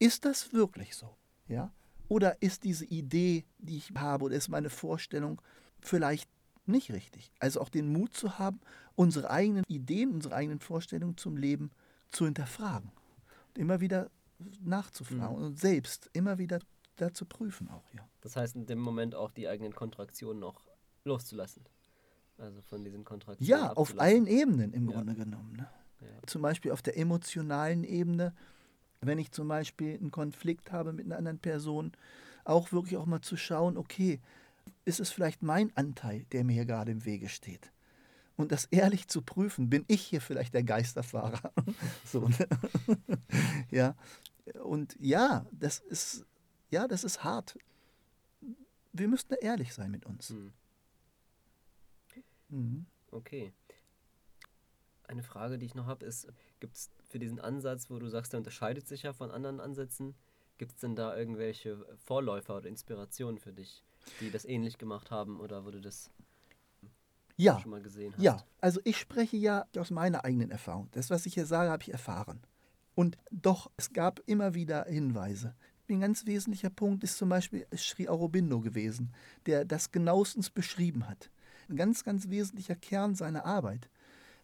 Ist 0.00 0.24
das 0.24 0.52
wirklich 0.52 0.96
so? 0.96 1.14
Ja? 1.46 1.72
Oder 2.08 2.42
ist 2.42 2.64
diese 2.64 2.84
Idee, 2.86 3.44
die 3.58 3.76
ich 3.76 3.92
habe, 3.94 4.24
oder 4.24 4.34
ist 4.34 4.48
meine 4.48 4.70
Vorstellung 4.70 5.40
vielleicht 5.80 6.28
nicht 6.66 6.90
richtig? 6.90 7.30
Also 7.38 7.60
auch 7.60 7.68
den 7.68 7.92
Mut 7.92 8.14
zu 8.14 8.38
haben, 8.38 8.60
unsere 8.96 9.30
eigenen 9.30 9.62
Ideen, 9.68 10.10
unsere 10.10 10.34
eigenen 10.34 10.58
Vorstellungen 10.58 11.16
zum 11.16 11.36
Leben 11.36 11.70
zu 12.10 12.24
hinterfragen. 12.24 12.90
Und 13.48 13.58
immer 13.58 13.80
wieder 13.80 14.10
nachzufragen 14.60 15.36
Mhm. 15.38 15.44
und 15.44 15.60
selbst 15.60 16.10
immer 16.12 16.38
wieder 16.38 16.58
da 16.96 17.12
zu 17.14 17.24
prüfen 17.26 17.68
auch, 17.68 17.84
ja. 17.94 18.06
Das 18.22 18.36
heißt, 18.36 18.56
in 18.56 18.66
dem 18.66 18.78
Moment 18.80 19.14
auch 19.14 19.30
die 19.30 19.48
eigenen 19.48 19.74
Kontraktionen 19.74 20.40
noch 20.40 20.64
loszulassen. 21.04 21.64
Also 22.38 22.60
von 22.62 22.82
diesen 22.84 23.04
Kontraktionen. 23.04 23.48
Ja, 23.48 23.72
auf 23.74 23.98
allen 24.00 24.26
Ebenen 24.26 24.72
im 24.72 24.88
Ja. 24.88 24.96
Grunde 24.96 25.14
genommen. 25.14 25.52
Ne? 25.56 25.68
Ja. 26.00 26.06
Zum 26.26 26.40
Beispiel 26.42 26.72
auf 26.72 26.80
der 26.82 26.96
emotionalen 26.96 27.84
Ebene, 27.84 28.34
wenn 29.00 29.18
ich 29.18 29.32
zum 29.32 29.48
Beispiel 29.48 29.96
einen 29.96 30.10
Konflikt 30.10 30.72
habe 30.72 30.92
mit 30.92 31.06
einer 31.06 31.16
anderen 31.16 31.38
Person, 31.38 31.92
auch 32.44 32.72
wirklich 32.72 32.96
auch 32.96 33.06
mal 33.06 33.22
zu 33.22 33.36
schauen, 33.36 33.76
okay, 33.76 34.20
ist 34.84 35.00
es 35.00 35.10
vielleicht 35.10 35.42
mein 35.42 35.74
Anteil, 35.76 36.24
der 36.32 36.44
mir 36.44 36.52
hier 36.52 36.66
gerade 36.66 36.92
im 36.92 37.04
Wege 37.04 37.28
steht? 37.28 37.72
Und 38.36 38.52
das 38.52 38.66
ehrlich 38.66 39.08
zu 39.08 39.22
prüfen, 39.22 39.68
bin 39.68 39.84
ich 39.86 40.02
hier 40.02 40.20
vielleicht 40.20 40.54
der 40.54 40.62
Geisterfahrer? 40.62 41.52
so, 42.04 42.28
ne? 42.28 42.48
ja. 43.70 43.94
Und 44.64 44.96
ja, 44.98 45.46
das 45.52 45.78
ist, 45.78 46.24
ja, 46.70 46.88
das 46.88 47.04
ist 47.04 47.22
hart. 47.22 47.58
Wir 48.92 49.08
müssen 49.08 49.28
da 49.28 49.36
ehrlich 49.36 49.74
sein 49.74 49.90
mit 49.90 50.06
uns. 50.06 50.30
Hm. 50.30 50.52
Mhm. 52.48 52.86
Okay. 53.10 53.52
Eine 55.06 55.22
Frage, 55.22 55.58
die 55.58 55.66
ich 55.66 55.74
noch 55.74 55.86
habe, 55.86 56.06
ist, 56.06 56.28
gibt 56.60 56.76
es 56.76 56.90
für 57.10 57.18
diesen 57.18 57.40
Ansatz, 57.40 57.90
wo 57.90 57.98
du 57.98 58.08
sagst, 58.08 58.32
der 58.32 58.38
unterscheidet 58.38 58.86
sich 58.86 59.02
ja 59.02 59.12
von 59.12 59.30
anderen 59.30 59.60
Ansätzen, 59.60 60.14
gibt 60.58 60.72
es 60.72 60.78
denn 60.78 60.94
da 60.94 61.16
irgendwelche 61.16 61.84
Vorläufer 62.04 62.56
oder 62.56 62.68
Inspirationen 62.68 63.38
für 63.38 63.52
dich, 63.52 63.82
die 64.20 64.30
das 64.30 64.44
ähnlich 64.44 64.78
gemacht 64.78 65.10
haben 65.10 65.40
oder 65.40 65.64
wo 65.64 65.70
du 65.70 65.80
das 65.80 66.10
Ja, 67.36 67.58
schon 67.60 67.72
mal 67.72 67.82
gesehen 67.82 68.12
hast? 68.14 68.22
Ja, 68.22 68.44
also 68.60 68.80
ich 68.84 68.96
spreche 68.96 69.36
ja 69.36 69.66
aus 69.76 69.90
meiner 69.90 70.24
eigenen 70.24 70.50
Erfahrung. 70.50 70.88
Das, 70.92 71.10
was 71.10 71.26
ich 71.26 71.34
hier 71.34 71.46
sage, 71.46 71.70
habe 71.70 71.82
ich 71.82 71.92
erfahren. 71.92 72.40
Und 72.94 73.18
doch, 73.30 73.70
es 73.76 73.92
gab 73.92 74.20
immer 74.26 74.54
wieder 74.54 74.84
Hinweise. 74.84 75.54
Ein 75.88 76.00
ganz 76.00 76.26
wesentlicher 76.26 76.70
Punkt 76.70 77.02
ist 77.02 77.18
zum 77.18 77.30
Beispiel 77.30 77.66
Sri 77.76 78.08
Aurobindo 78.08 78.60
gewesen, 78.60 79.12
der 79.46 79.64
das 79.64 79.90
genauestens 79.90 80.48
beschrieben 80.48 81.08
hat. 81.08 81.30
Ein 81.68 81.76
ganz, 81.76 82.04
ganz 82.04 82.28
wesentlicher 82.28 82.76
Kern 82.76 83.16
seiner 83.16 83.44
Arbeit, 83.44 83.88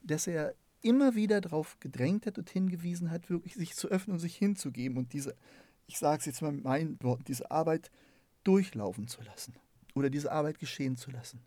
dass 0.02 0.26
er 0.26 0.54
immer 0.82 1.14
wieder 1.14 1.40
darauf 1.40 1.78
gedrängt 1.80 2.26
hat 2.26 2.38
und 2.38 2.50
hingewiesen 2.50 3.10
hat, 3.10 3.30
wirklich 3.30 3.54
sich 3.54 3.74
zu 3.74 3.88
öffnen 3.88 4.14
und 4.14 4.20
sich 4.20 4.36
hinzugeben 4.36 4.98
und 4.98 5.12
diese, 5.12 5.34
ich 5.86 5.98
sage 5.98 6.20
es 6.20 6.26
jetzt 6.26 6.42
mal 6.42 6.52
mit 6.52 6.64
meinen 6.64 7.02
Worten, 7.02 7.24
diese 7.24 7.50
Arbeit 7.50 7.90
durchlaufen 8.44 9.08
zu 9.08 9.22
lassen 9.22 9.54
oder 9.94 10.10
diese 10.10 10.30
Arbeit 10.30 10.58
geschehen 10.58 10.96
zu 10.96 11.10
lassen. 11.10 11.40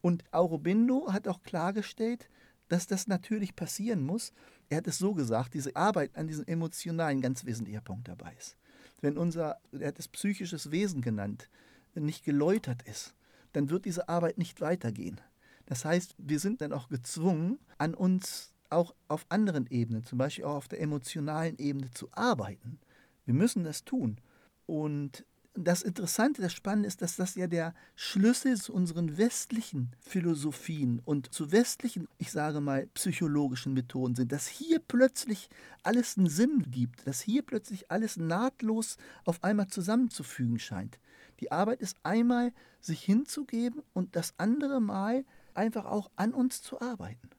Und 0.00 0.24
Aurobindo 0.32 1.12
hat 1.12 1.26
auch 1.28 1.42
klargestellt, 1.42 2.28
dass 2.68 2.86
das 2.86 3.06
natürlich 3.06 3.56
passieren 3.56 4.04
muss. 4.04 4.32
Er 4.68 4.78
hat 4.78 4.86
es 4.86 4.98
so 4.98 5.14
gesagt, 5.14 5.54
diese 5.54 5.74
Arbeit 5.76 6.16
an 6.16 6.26
diesem 6.26 6.46
emotionalen 6.46 7.20
ganz 7.20 7.44
wesentlicher 7.44 7.80
Punkt 7.80 8.08
dabei 8.08 8.34
ist. 8.38 8.56
Wenn 9.00 9.18
unser, 9.18 9.58
er 9.72 9.88
hat 9.88 9.98
es 9.98 10.08
psychisches 10.08 10.70
Wesen 10.70 11.02
genannt, 11.02 11.48
nicht 11.94 12.24
geläutert 12.24 12.82
ist, 12.82 13.14
dann 13.52 13.70
wird 13.70 13.84
diese 13.84 14.08
Arbeit 14.08 14.38
nicht 14.38 14.60
weitergehen. 14.60 15.20
Das 15.66 15.84
heißt, 15.84 16.14
wir 16.18 16.40
sind 16.40 16.60
dann 16.60 16.72
auch 16.72 16.88
gezwungen, 16.88 17.58
an 17.78 17.94
uns 17.94 18.53
auch 18.70 18.94
auf 19.08 19.26
anderen 19.28 19.66
Ebenen, 19.66 20.04
zum 20.04 20.18
Beispiel 20.18 20.44
auch 20.44 20.56
auf 20.56 20.68
der 20.68 20.80
emotionalen 20.80 21.58
Ebene 21.58 21.90
zu 21.90 22.08
arbeiten. 22.12 22.78
Wir 23.24 23.34
müssen 23.34 23.64
das 23.64 23.84
tun. 23.84 24.18
Und 24.66 25.24
das 25.54 25.82
Interessante, 25.82 26.42
das 26.42 26.52
Spannende 26.52 26.88
ist, 26.88 27.00
dass 27.00 27.14
das 27.14 27.36
ja 27.36 27.46
der 27.46 27.74
Schlüssel 27.94 28.56
zu 28.56 28.74
unseren 28.74 29.16
westlichen 29.16 29.92
Philosophien 30.00 31.00
und 31.04 31.32
zu 31.32 31.52
westlichen, 31.52 32.08
ich 32.18 32.32
sage 32.32 32.60
mal, 32.60 32.88
psychologischen 32.94 33.72
Methoden 33.72 34.16
sind, 34.16 34.32
dass 34.32 34.48
hier 34.48 34.80
plötzlich 34.80 35.48
alles 35.84 36.18
einen 36.18 36.28
Sinn 36.28 36.64
gibt, 36.70 37.06
dass 37.06 37.20
hier 37.20 37.42
plötzlich 37.42 37.90
alles 37.90 38.16
nahtlos 38.16 38.96
auf 39.24 39.44
einmal 39.44 39.68
zusammenzufügen 39.68 40.58
scheint. 40.58 40.98
Die 41.38 41.52
Arbeit 41.52 41.80
ist 41.80 41.98
einmal, 42.02 42.52
sich 42.80 43.02
hinzugeben 43.02 43.82
und 43.92 44.16
das 44.16 44.34
andere 44.38 44.80
Mal 44.80 45.24
einfach 45.54 45.84
auch 45.84 46.10
an 46.16 46.34
uns 46.34 46.62
zu 46.62 46.80
arbeiten. 46.80 47.30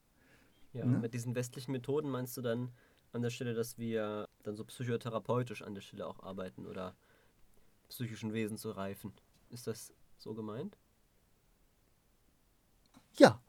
Ja, 0.75 0.85
Ne? 0.85 0.99
mit 0.99 1.13
diesen 1.13 1.35
westlichen 1.35 1.71
Methoden 1.71 2.09
meinst 2.09 2.35
du 2.35 2.41
dann 2.41 2.69
an 3.13 3.21
der 3.21 3.29
Stelle, 3.29 3.53
dass 3.53 3.77
wir 3.77 4.27
dann 4.43 4.57
so 4.57 4.65
psychotherapeutisch 4.65 5.61
an 5.61 5.73
der 5.73 5.81
Stelle 5.81 6.05
auch 6.05 6.19
arbeiten 6.21 6.65
oder 6.65 6.95
psychischen 7.87 8.33
Wesen 8.33 8.57
zu 8.57 8.71
reifen. 8.71 9.13
Ist 9.49 9.67
das 9.67 9.93
so 10.17 10.33
gemeint? 10.33 10.77
Ja, 13.17 13.41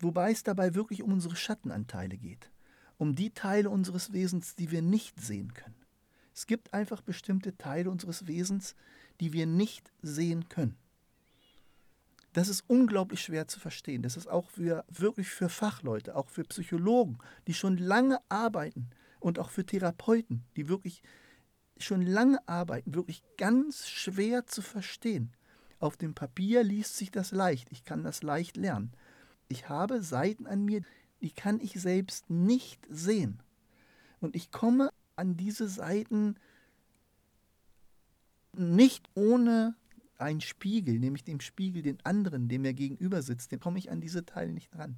wobei 0.00 0.32
es 0.32 0.42
dabei 0.42 0.74
wirklich 0.74 1.02
um 1.02 1.12
unsere 1.12 1.36
Schattenanteile 1.36 2.16
geht, 2.16 2.50
um 2.98 3.14
die 3.14 3.30
Teile 3.30 3.70
unseres 3.70 4.12
Wesens, 4.12 4.56
die 4.56 4.72
wir 4.72 4.82
nicht 4.82 5.20
sehen 5.20 5.54
können. 5.54 5.76
Es 6.34 6.46
gibt 6.48 6.74
einfach 6.74 7.00
bestimmte 7.00 7.56
Teile 7.56 7.90
unseres 7.90 8.26
Wesens, 8.26 8.74
die 9.20 9.32
wir 9.32 9.46
nicht 9.46 9.92
sehen 10.02 10.48
können. 10.48 10.76
Das 12.32 12.48
ist 12.48 12.64
unglaublich 12.68 13.22
schwer 13.22 13.48
zu 13.48 13.58
verstehen. 13.58 14.02
Das 14.02 14.16
ist 14.16 14.28
auch 14.28 14.50
für, 14.50 14.84
wirklich 14.88 15.28
für 15.28 15.48
Fachleute, 15.48 16.14
auch 16.14 16.28
für 16.28 16.44
Psychologen, 16.44 17.18
die 17.46 17.54
schon 17.54 17.76
lange 17.76 18.20
arbeiten 18.28 18.90
und 19.18 19.38
auch 19.38 19.50
für 19.50 19.66
Therapeuten, 19.66 20.44
die 20.56 20.68
wirklich 20.68 21.02
schon 21.78 22.02
lange 22.02 22.46
arbeiten, 22.46 22.94
wirklich 22.94 23.22
ganz 23.36 23.88
schwer 23.88 24.46
zu 24.46 24.62
verstehen. 24.62 25.32
Auf 25.78 25.96
dem 25.96 26.14
Papier 26.14 26.62
liest 26.62 26.96
sich 26.96 27.10
das 27.10 27.32
leicht. 27.32 27.68
Ich 27.72 27.84
kann 27.84 28.04
das 28.04 28.22
leicht 28.22 28.56
lernen. 28.56 28.92
Ich 29.48 29.68
habe 29.68 30.02
Seiten 30.02 30.46
an 30.46 30.64
mir, 30.64 30.82
die 31.20 31.32
kann 31.32 31.58
ich 31.60 31.80
selbst 31.80 32.30
nicht 32.30 32.86
sehen. 32.90 33.42
Und 34.20 34.36
ich 34.36 34.50
komme 34.52 34.90
an 35.16 35.36
diese 35.36 35.68
Seiten 35.68 36.36
nicht 38.52 39.08
ohne 39.14 39.74
einen 40.20 40.40
Spiegel, 40.40 40.98
nämlich 40.98 41.24
dem 41.24 41.40
Spiegel 41.40 41.82
den 41.82 42.04
anderen, 42.04 42.48
dem 42.48 42.62
mir 42.62 42.74
gegenüber 42.74 43.22
sitzt, 43.22 43.52
dem 43.52 43.60
komme 43.60 43.78
ich 43.78 43.90
an 43.90 44.00
diese 44.00 44.24
Teile 44.24 44.52
nicht 44.52 44.74
ran. 44.76 44.96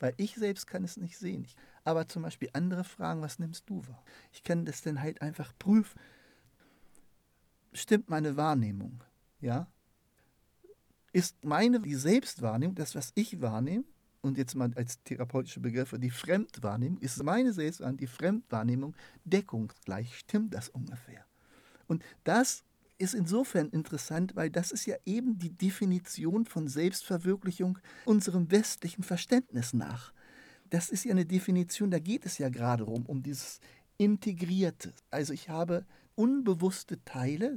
Weil 0.00 0.14
ich 0.16 0.36
selbst 0.36 0.66
kann 0.66 0.84
es 0.84 0.96
nicht 0.96 1.18
sehen. 1.18 1.46
Aber 1.84 2.06
zum 2.06 2.22
Beispiel 2.22 2.50
andere 2.52 2.84
fragen, 2.84 3.20
was 3.20 3.38
nimmst 3.38 3.68
du 3.68 3.86
wahr? 3.88 4.04
Ich 4.32 4.42
kann 4.42 4.64
das 4.64 4.82
dann 4.82 5.00
halt 5.00 5.22
einfach 5.22 5.52
prüfen. 5.58 5.98
Stimmt 7.72 8.08
meine 8.08 8.36
Wahrnehmung? 8.36 9.02
Ja? 9.40 9.66
Ist 11.12 11.44
meine 11.44 11.80
die 11.80 11.94
Selbstwahrnehmung, 11.94 12.76
das, 12.76 12.94
was 12.94 13.12
ich 13.14 13.40
wahrnehme, 13.40 13.84
und 14.20 14.36
jetzt 14.36 14.54
mal 14.54 14.72
als 14.74 15.02
therapeutische 15.04 15.60
Begriffe, 15.60 15.98
die 15.98 16.10
Fremdwahrnehmung, 16.10 16.98
ist 16.98 17.22
meine 17.22 17.52
Selbstwahrnehmung, 17.52 17.98
die 17.98 18.06
Fremdwahrnehmung 18.06 18.96
deckungsgleich. 19.24 20.18
Stimmt 20.18 20.54
das 20.54 20.68
ungefähr? 20.68 21.24
Und 21.86 22.04
das 22.24 22.64
ist 22.98 23.14
insofern 23.14 23.68
interessant, 23.70 24.34
weil 24.36 24.50
das 24.50 24.72
ist 24.72 24.86
ja 24.86 24.96
eben 25.06 25.38
die 25.38 25.50
Definition 25.50 26.44
von 26.44 26.68
Selbstverwirklichung 26.68 27.78
unserem 28.04 28.50
westlichen 28.50 29.02
Verständnis 29.02 29.72
nach. 29.72 30.12
Das 30.70 30.90
ist 30.90 31.04
ja 31.04 31.12
eine 31.12 31.24
Definition, 31.24 31.90
da 31.90 31.98
geht 31.98 32.26
es 32.26 32.38
ja 32.38 32.48
gerade 32.48 32.84
um, 32.84 33.06
um 33.06 33.22
dieses 33.22 33.60
Integrierte. 33.96 34.92
Also 35.10 35.32
ich 35.32 35.48
habe 35.48 35.86
unbewusste 36.14 37.02
Teile 37.04 37.56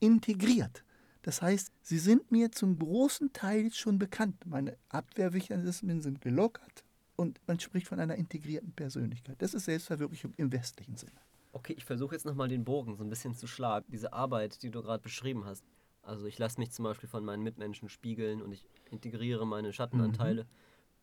integriert. 0.00 0.84
Das 1.22 1.42
heißt, 1.42 1.72
sie 1.82 1.98
sind 1.98 2.30
mir 2.30 2.52
zum 2.52 2.78
großen 2.78 3.32
Teil 3.32 3.72
schon 3.72 3.98
bekannt. 3.98 4.46
Meine 4.46 4.78
Abwehrmechanismen 4.88 6.00
sind 6.00 6.20
gelockert 6.20 6.84
und 7.16 7.40
man 7.46 7.58
spricht 7.60 7.88
von 7.88 8.00
einer 8.00 8.14
integrierten 8.14 8.72
Persönlichkeit. 8.72 9.36
Das 9.42 9.52
ist 9.52 9.64
Selbstverwirklichung 9.64 10.32
im 10.36 10.52
westlichen 10.52 10.96
Sinne. 10.96 11.20
Okay, 11.52 11.74
ich 11.76 11.84
versuche 11.84 12.14
jetzt 12.14 12.26
nochmal 12.26 12.48
den 12.48 12.64
Bogen 12.64 12.96
so 12.96 13.04
ein 13.04 13.10
bisschen 13.10 13.34
zu 13.34 13.46
schlagen. 13.46 13.86
Diese 13.88 14.12
Arbeit, 14.12 14.62
die 14.62 14.70
du 14.70 14.82
gerade 14.82 15.02
beschrieben 15.02 15.44
hast. 15.44 15.64
Also 16.02 16.26
ich 16.26 16.38
lasse 16.38 16.58
mich 16.58 16.70
zum 16.70 16.84
Beispiel 16.84 17.08
von 17.08 17.24
meinen 17.24 17.42
Mitmenschen 17.42 17.88
spiegeln 17.88 18.40
und 18.40 18.52
ich 18.52 18.64
integriere 18.90 19.46
meine 19.46 19.72
Schattenanteile. 19.72 20.44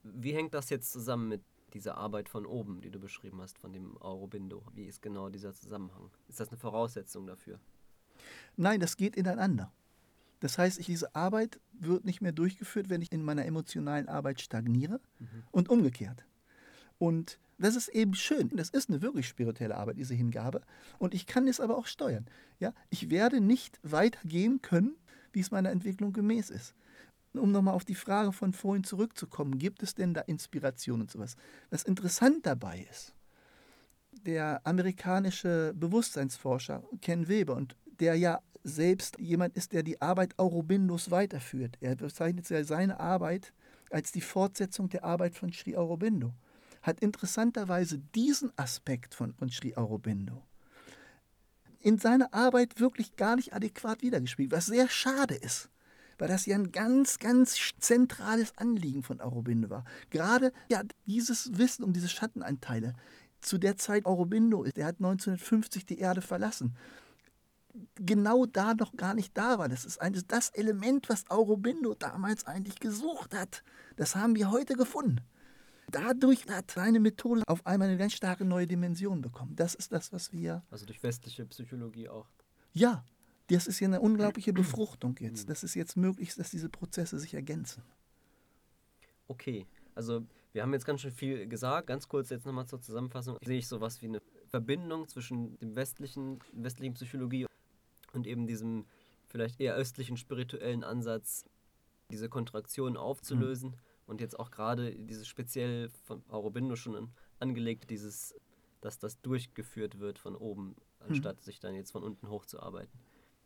Mhm. 0.03 0.23
Wie 0.23 0.33
hängt 0.33 0.53
das 0.53 0.69
jetzt 0.69 0.91
zusammen 0.91 1.27
mit 1.29 1.41
dieser 1.73 1.97
Arbeit 1.97 2.29
von 2.29 2.45
oben, 2.45 2.81
die 2.81 2.89
du 2.89 2.99
beschrieben 2.99 3.41
hast, 3.41 3.57
von 3.59 3.73
dem 3.73 3.97
Aurobindo? 4.01 4.63
Wie 4.73 4.85
ist 4.85 5.01
genau 5.01 5.29
dieser 5.29 5.53
Zusammenhang? 5.53 6.11
Ist 6.27 6.39
das 6.39 6.49
eine 6.49 6.57
Voraussetzung 6.57 7.27
dafür? 7.27 7.59
Nein, 8.55 8.79
das 8.79 8.97
geht 8.97 9.15
ineinander. 9.15 9.71
Das 10.39 10.57
heißt, 10.57 10.79
ich, 10.79 10.85
diese 10.85 11.15
Arbeit 11.15 11.59
wird 11.73 12.05
nicht 12.05 12.21
mehr 12.21 12.31
durchgeführt, 12.31 12.89
wenn 12.89 13.01
ich 13.01 13.11
in 13.11 13.23
meiner 13.23 13.45
emotionalen 13.45 14.07
Arbeit 14.07 14.41
stagniere 14.41 14.99
mhm. 15.19 15.43
und 15.51 15.69
umgekehrt. 15.69 16.25
Und 16.97 17.39
das 17.57 17.75
ist 17.75 17.87
eben 17.89 18.13
schön. 18.13 18.49
Das 18.53 18.69
ist 18.69 18.89
eine 18.89 19.01
wirklich 19.01 19.27
spirituelle 19.27 19.75
Arbeit, 19.75 19.97
diese 19.97 20.13
Hingabe. 20.13 20.61
Und 20.97 21.13
ich 21.13 21.25
kann 21.25 21.47
es 21.47 21.59
aber 21.59 21.77
auch 21.77 21.87
steuern. 21.87 22.25
Ja? 22.59 22.73
Ich 22.89 23.09
werde 23.09 23.39
nicht 23.39 23.79
weitergehen 23.83 24.61
können, 24.61 24.95
wie 25.31 25.39
es 25.39 25.51
meiner 25.51 25.71
Entwicklung 25.71 26.13
gemäß 26.13 26.49
ist. 26.49 26.73
Um 27.33 27.51
nochmal 27.51 27.73
auf 27.73 27.83
die 27.83 27.95
Frage 27.95 28.31
von 28.31 28.53
vorhin 28.53 28.83
zurückzukommen, 28.83 29.57
gibt 29.57 29.83
es 29.83 29.93
denn 29.93 30.13
da 30.13 30.21
Inspiration 30.21 31.01
und 31.01 31.11
sowas? 31.11 31.35
Was 31.69 31.83
interessant 31.83 32.45
dabei 32.45 32.87
ist, 32.89 33.13
der 34.25 34.65
amerikanische 34.65 35.73
Bewusstseinsforscher 35.75 36.83
Ken 37.01 37.27
Weber, 37.27 37.55
und 37.55 37.75
der 37.99 38.15
ja 38.15 38.41
selbst 38.63 39.19
jemand 39.19 39.55
ist, 39.57 39.73
der 39.73 39.83
die 39.83 40.01
Arbeit 40.01 40.39
Aurobindos 40.39 41.11
weiterführt. 41.11 41.77
Er 41.81 41.95
bezeichnet 41.95 42.47
seine 42.47 42.99
Arbeit 42.99 43.53
als 43.91 44.11
die 44.11 44.21
Fortsetzung 44.21 44.89
der 44.89 45.03
Arbeit 45.03 45.35
von 45.35 45.51
Sri 45.51 45.75
Aurobindo 45.75 46.33
hat 46.85 46.99
interessanterweise 46.99 47.99
diesen 47.99 48.51
Aspekt 48.57 49.15
von, 49.15 49.33
von 49.33 49.49
Sri 49.49 49.75
Aurobindo 49.75 50.43
in 51.85 51.99
seiner 51.99 52.33
Arbeit 52.33 52.79
wirklich 52.79 53.15
gar 53.15 53.35
nicht 53.35 53.53
adäquat 53.53 54.01
wiedergespiegelt, 54.01 54.51
was 54.51 54.65
sehr 54.65 54.89
schade 54.89 55.35
ist, 55.35 55.69
weil 56.17 56.27
das 56.27 56.47
ja 56.47 56.55
ein 56.55 56.71
ganz, 56.71 57.19
ganz 57.19 57.59
zentrales 57.79 58.57
Anliegen 58.57 59.03
von 59.03 59.21
Aurobindo 59.21 59.69
war. 59.69 59.85
Gerade 60.09 60.51
ja, 60.67 60.81
dieses 61.05 61.59
Wissen 61.59 61.83
um 61.83 61.93
diese 61.93 62.09
Schattenanteile. 62.09 62.95
Zu 63.39 63.59
der 63.59 63.77
Zeit 63.77 64.07
Aurobindo 64.07 64.63
ist, 64.63 64.77
der 64.77 64.87
hat 64.87 64.95
1950 64.95 65.85
die 65.85 65.99
Erde 65.99 66.23
verlassen. 66.23 66.75
Genau 67.97 68.47
da 68.47 68.73
noch 68.73 68.97
gar 68.97 69.13
nicht 69.13 69.37
da 69.37 69.59
war. 69.59 69.69
Das 69.69 69.85
ist 69.85 70.01
eigentlich 70.01 70.25
das 70.25 70.49
Element, 70.49 71.07
was 71.07 71.29
Aurobindo 71.29 71.93
damals 71.93 72.47
eigentlich 72.47 72.79
gesucht 72.79 73.35
hat. 73.35 73.63
Das 73.95 74.15
haben 74.15 74.35
wir 74.35 74.49
heute 74.49 74.73
gefunden. 74.73 75.21
Dadurch 75.95 76.45
hat 76.49 76.71
seine 76.71 76.99
Methode 76.99 77.41
auf 77.47 77.65
einmal 77.65 77.87
eine 77.87 77.97
ganz 77.97 78.11
starke 78.11 78.43
neue 78.43 78.67
Dimension 78.67 79.21
bekommen. 79.21 79.55
Das 79.55 79.75
ist 79.75 79.93
das, 79.93 80.11
was 80.11 80.33
wir. 80.33 80.61
Also 80.69 80.85
durch 80.85 81.01
westliche 81.01 81.45
Psychologie 81.45 82.09
auch. 82.09 82.27
Ja, 82.73 83.05
das 83.47 83.65
ist 83.65 83.79
ja 83.79 83.87
eine 83.87 84.01
unglaubliche 84.01 84.51
Befruchtung 84.53 85.15
jetzt. 85.21 85.45
Mhm. 85.45 85.47
Das 85.47 85.63
ist 85.63 85.73
jetzt 85.73 85.95
möglich, 85.95 86.35
dass 86.35 86.51
diese 86.51 86.67
Prozesse 86.67 87.17
sich 87.17 87.33
ergänzen. 87.33 87.81
Okay, 89.29 89.65
also 89.93 90.25
wir 90.51 90.63
haben 90.63 90.73
jetzt 90.73 90.85
ganz 90.85 90.99
schön 90.99 91.13
viel 91.13 91.47
gesagt. 91.47 91.87
Ganz 91.87 92.09
kurz 92.09 92.29
jetzt 92.29 92.45
nochmal 92.45 92.67
zur 92.67 92.81
Zusammenfassung. 92.81 93.37
Sehe 93.41 93.59
ich 93.59 93.67
sowas 93.69 94.01
wie 94.01 94.07
eine 94.07 94.21
Verbindung 94.47 95.07
zwischen 95.07 95.57
dem 95.59 95.77
westlichen, 95.77 96.39
westlichen 96.51 96.95
Psychologie 96.95 97.45
und 98.11 98.27
eben 98.27 98.47
diesem 98.47 98.85
vielleicht 99.27 99.61
eher 99.61 99.75
östlichen 99.75 100.17
spirituellen 100.17 100.83
Ansatz, 100.83 101.45
diese 102.11 102.27
Kontraktion 102.27 102.97
aufzulösen. 102.97 103.69
Mhm 103.69 103.94
und 104.05 104.21
jetzt 104.21 104.39
auch 104.39 104.51
gerade 104.51 104.95
dieses 104.95 105.27
speziell 105.27 105.89
von 106.03 106.23
Aurobindo 106.29 106.75
schon 106.75 107.09
angelegt, 107.39 107.89
dieses, 107.89 108.35
dass 108.81 108.99
das 108.99 109.19
durchgeführt 109.21 109.99
wird 109.99 110.19
von 110.19 110.35
oben, 110.35 110.75
anstatt 110.99 111.37
hm. 111.37 111.43
sich 111.43 111.59
dann 111.59 111.75
jetzt 111.75 111.91
von 111.91 112.03
unten 112.03 112.29
hochzuarbeiten. 112.29 112.99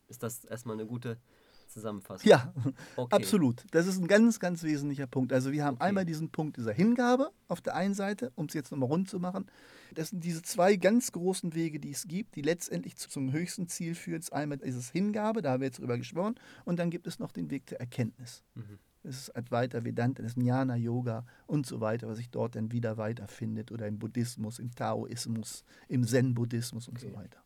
Ist 0.07 0.23
das 0.23 0.43
erstmal 0.43 0.75
eine 0.75 0.87
gute 0.87 1.19
Zusammenfassung? 1.67 2.27
Ja, 2.27 2.51
okay. 2.95 3.15
absolut. 3.15 3.63
Das 3.71 3.85
ist 3.85 3.99
ein 3.99 4.07
ganz, 4.07 4.39
ganz 4.39 4.63
wesentlicher 4.63 5.05
Punkt. 5.05 5.31
Also 5.31 5.51
wir 5.51 5.63
haben 5.63 5.75
okay. 5.75 5.85
einmal 5.85 6.05
diesen 6.05 6.31
Punkt 6.31 6.57
dieser 6.57 6.73
Hingabe 6.73 7.31
auf 7.47 7.61
der 7.61 7.75
einen 7.75 7.93
Seite, 7.93 8.31
um 8.35 8.47
es 8.47 8.53
jetzt 8.53 8.71
nochmal 8.71 8.89
rund 8.89 9.07
zu 9.07 9.19
machen. 9.19 9.45
Das 9.93 10.09
sind 10.09 10.23
diese 10.23 10.41
zwei 10.41 10.75
ganz 10.75 11.11
großen 11.11 11.53
Wege, 11.53 11.79
die 11.79 11.91
es 11.91 12.07
gibt, 12.07 12.35
die 12.35 12.41
letztendlich 12.41 12.97
zum 12.97 13.31
höchsten 13.31 13.67
Ziel 13.67 13.93
führen. 13.93 14.23
Einmal 14.31 14.59
ist 14.61 14.75
es 14.75 14.89
Hingabe, 14.89 15.41
da 15.41 15.51
haben 15.51 15.61
wir 15.61 15.67
jetzt 15.67 15.79
drüber 15.79 15.97
gesprochen, 15.97 16.35
und 16.65 16.79
dann 16.79 16.89
gibt 16.89 17.07
es 17.07 17.19
noch 17.19 17.31
den 17.31 17.49
Weg 17.49 17.67
der 17.67 17.79
Erkenntnis. 17.79 18.43
Mhm 18.55 18.79
es 19.03 19.17
ist 19.17 19.35
Advaita 19.35 19.83
Vedanta, 19.83 20.21
das 20.21 20.33
ist 20.33 20.38
Jnana 20.38 20.75
Yoga 20.75 21.25
und 21.47 21.65
so 21.65 21.79
weiter, 21.79 22.07
was 22.07 22.17
sich 22.17 22.29
dort 22.29 22.55
dann 22.55 22.71
wieder 22.71 22.97
weiterfindet 22.97 23.71
oder 23.71 23.88
im 23.88 23.99
Buddhismus, 23.99 24.59
im 24.59 24.73
Taoismus, 24.75 25.63
im 25.88 26.05
Zen-Buddhismus 26.05 26.88
und 26.88 26.97
okay. 26.97 27.09
so 27.09 27.15
weiter. 27.15 27.39